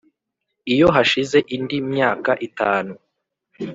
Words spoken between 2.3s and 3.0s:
itanu